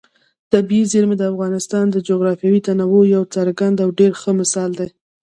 [0.51, 4.89] طبیعي زیرمې د افغانستان د جغرافیوي تنوع یو څرګند او ډېر ښه مثال دی.